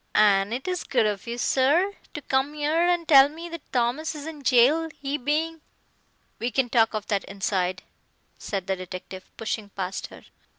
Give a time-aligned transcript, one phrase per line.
[0.15, 4.15] "An' it is good of you, sir, to come 'ere and tell me that Thomas
[4.15, 5.61] is in jail, he being"
[6.39, 7.83] "We can talk of that inside,"
[8.39, 10.23] said the detective, pushing past her.